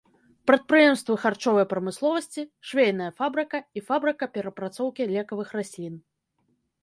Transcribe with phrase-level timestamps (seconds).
[0.49, 5.93] Прадпрыемствы харчовай прамысловасці, швейная фабрыка і фабрыка перапрацоўкі лекавых раслін.